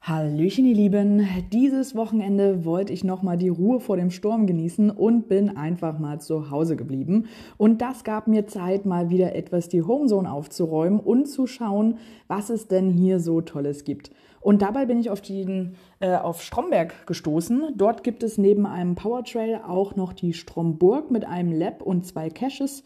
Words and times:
Hallöchen, 0.00 0.64
ihr 0.64 0.74
Lieben. 0.74 1.28
Dieses 1.52 1.94
Wochenende 1.94 2.64
wollte 2.64 2.92
ich 2.92 3.04
nochmal 3.04 3.36
die 3.36 3.50
Ruhe 3.50 3.80
vor 3.80 3.96
dem 3.96 4.10
Sturm 4.10 4.46
genießen 4.46 4.90
und 4.90 5.28
bin 5.28 5.56
einfach 5.56 5.98
mal 5.98 6.20
zu 6.20 6.50
Hause 6.50 6.74
geblieben. 6.74 7.26
Und 7.56 7.80
das 7.82 8.02
gab 8.02 8.28
mir 8.28 8.46
Zeit, 8.46 8.84
mal 8.84 9.10
wieder 9.10 9.34
etwas 9.34 9.68
die 9.68 9.82
Homezone 9.82 10.32
aufzuräumen 10.32 11.00
und 11.00 11.26
zu 11.26 11.46
schauen, 11.46 11.98
was 12.28 12.50
es 12.50 12.66
denn 12.66 12.90
hier 12.90 13.20
so 13.20 13.42
Tolles 13.42 13.84
gibt. 13.84 14.10
Und 14.40 14.62
dabei 14.62 14.86
bin 14.86 14.98
ich 14.98 15.08
auf, 15.08 15.20
den, 15.20 15.76
äh, 16.00 16.16
auf 16.16 16.42
Stromberg 16.42 17.06
gestoßen. 17.06 17.74
Dort 17.76 18.02
gibt 18.02 18.22
es 18.22 18.38
neben 18.38 18.66
einem 18.66 18.96
Powertrail 18.96 19.60
auch 19.66 19.94
noch 19.96 20.12
die 20.12 20.32
Stromburg 20.32 21.10
mit 21.10 21.24
einem 21.26 21.52
Lab 21.52 21.80
und 21.80 22.06
zwei 22.06 22.28
Caches. 22.28 22.82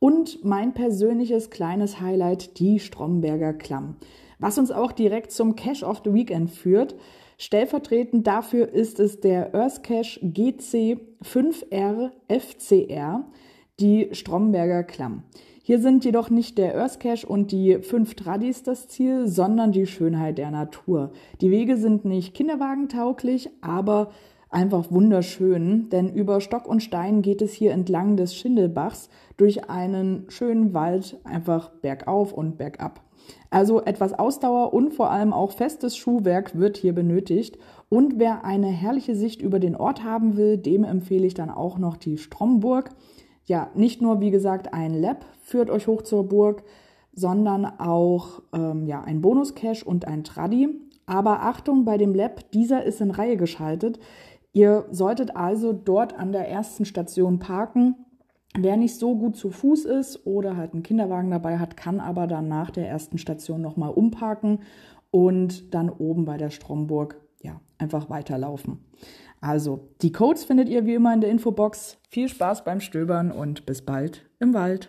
Und 0.00 0.44
mein 0.44 0.74
persönliches 0.74 1.50
kleines 1.50 2.00
Highlight, 2.00 2.58
die 2.58 2.78
Stromberger 2.78 3.52
Klamm 3.52 3.96
was 4.38 4.58
uns 4.58 4.70
auch 4.70 4.92
direkt 4.92 5.32
zum 5.32 5.56
Cache 5.56 5.84
of 5.84 6.02
the 6.04 6.12
Weekend 6.14 6.50
führt. 6.50 6.94
Stellvertretend 7.38 8.26
dafür 8.26 8.72
ist 8.72 9.00
es 9.00 9.20
der 9.20 9.54
Earth 9.54 9.82
Cache 9.82 10.20
GC5R 10.20 12.10
FCR, 12.28 13.24
die 13.80 14.08
Stromberger 14.12 14.82
Klamm. 14.84 15.22
Hier 15.62 15.78
sind 15.80 16.04
jedoch 16.04 16.30
nicht 16.30 16.56
der 16.58 16.76
Earth 16.76 16.98
Cache 16.98 17.26
und 17.26 17.52
die 17.52 17.78
fünf 17.80 18.14
Tradis 18.14 18.62
das 18.62 18.88
Ziel, 18.88 19.28
sondern 19.28 19.70
die 19.70 19.86
Schönheit 19.86 20.38
der 20.38 20.50
Natur. 20.50 21.12
Die 21.40 21.50
Wege 21.50 21.76
sind 21.76 22.04
nicht 22.04 22.34
kinderwagentauglich, 22.34 23.50
aber 23.60 24.10
einfach 24.50 24.90
wunderschön, 24.90 25.88
denn 25.90 26.12
über 26.12 26.40
Stock 26.40 26.66
und 26.66 26.82
Stein 26.82 27.22
geht 27.22 27.42
es 27.42 27.52
hier 27.52 27.72
entlang 27.72 28.16
des 28.16 28.34
Schindelbachs 28.34 29.08
durch 29.36 29.68
einen 29.68 30.24
schönen 30.28 30.74
Wald 30.74 31.18
einfach 31.24 31.70
bergauf 31.70 32.32
und 32.32 32.58
bergab. 32.58 33.02
Also 33.50 33.82
etwas 33.82 34.18
Ausdauer 34.18 34.72
und 34.74 34.92
vor 34.92 35.10
allem 35.10 35.32
auch 35.32 35.52
festes 35.52 35.96
Schuhwerk 35.96 36.58
wird 36.58 36.76
hier 36.76 36.94
benötigt. 36.94 37.58
Und 37.88 38.18
wer 38.18 38.44
eine 38.44 38.68
herrliche 38.68 39.14
Sicht 39.14 39.40
über 39.40 39.58
den 39.58 39.76
Ort 39.76 40.04
haben 40.04 40.36
will, 40.36 40.58
dem 40.58 40.84
empfehle 40.84 41.26
ich 41.26 41.34
dann 41.34 41.50
auch 41.50 41.78
noch 41.78 41.96
die 41.96 42.18
Stromburg. 42.18 42.90
Ja, 43.44 43.70
nicht 43.74 44.02
nur 44.02 44.20
wie 44.20 44.30
gesagt 44.30 44.74
ein 44.74 44.94
Lab 44.94 45.24
führt 45.42 45.70
euch 45.70 45.86
hoch 45.86 46.02
zur 46.02 46.28
Burg, 46.28 46.62
sondern 47.14 47.64
auch 47.64 48.42
ähm, 48.52 48.86
ja, 48.86 49.00
ein 49.00 49.22
Bonus-Cache 49.22 49.84
und 49.84 50.06
ein 50.06 50.24
Tradi. 50.24 50.68
Aber 51.06 51.42
Achtung 51.42 51.86
bei 51.86 51.96
dem 51.96 52.14
Lab, 52.14 52.50
dieser 52.52 52.84
ist 52.84 53.00
in 53.00 53.10
Reihe 53.10 53.38
geschaltet. 53.38 53.98
Ihr 54.58 54.86
solltet 54.90 55.36
also 55.36 55.72
dort 55.72 56.18
an 56.18 56.32
der 56.32 56.48
ersten 56.48 56.84
Station 56.84 57.38
parken 57.38 57.94
Wer 58.56 58.76
nicht 58.76 58.96
so 58.96 59.14
gut 59.16 59.36
zu 59.36 59.50
Fuß 59.50 59.84
ist 59.84 60.26
oder 60.26 60.56
halt 60.56 60.72
einen 60.72 60.82
Kinderwagen 60.82 61.30
dabei 61.30 61.58
hat, 61.58 61.76
kann 61.76 62.00
aber 62.00 62.26
dann 62.26 62.48
nach 62.48 62.70
der 62.70 62.88
ersten 62.88 63.18
Station 63.18 63.60
nochmal 63.60 63.90
umparken 63.90 64.60
und 65.12 65.72
dann 65.74 65.90
oben 65.90 66.24
bei 66.24 66.36
der 66.38 66.50
Stromburg 66.50 67.20
ja, 67.40 67.60
einfach 67.78 68.10
weiterlaufen. 68.10 68.84
Also, 69.40 69.90
die 70.02 70.10
Codes 70.10 70.44
findet 70.44 70.68
ihr 70.68 70.86
wie 70.86 70.94
immer 70.94 71.14
in 71.14 71.20
der 71.20 71.30
Infobox. 71.30 71.98
Viel 72.08 72.28
Spaß 72.28 72.64
beim 72.64 72.80
Stöbern 72.80 73.30
und 73.30 73.64
bis 73.64 73.82
bald 73.82 74.28
im 74.40 74.54
Wald. 74.54 74.88